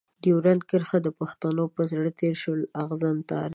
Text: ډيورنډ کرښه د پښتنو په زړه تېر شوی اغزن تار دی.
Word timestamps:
ډيورنډ 0.23 0.61
کرښه 0.69 0.97
د 1.03 1.07
پښتنو 1.19 1.63
په 1.75 1.81
زړه 1.91 2.09
تېر 2.19 2.33
شوی 2.43 2.63
اغزن 2.81 3.17
تار 3.29 3.45
دی. 3.49 3.49